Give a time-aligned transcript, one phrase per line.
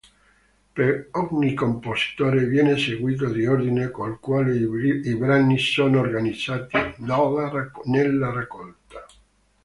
[0.73, 6.75] Per ogni compositore, viene seguito l'ordine col quale i brani sono organizzati
[7.85, 9.05] nella raccolta.